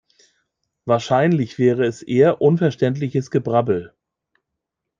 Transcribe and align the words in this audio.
Wahrscheinlich 0.85 1.59
wäre 1.59 1.85
es 1.85 2.01
eher 2.01 2.41
unverständliches 2.41 3.29
Gebrabbel. 3.29 3.93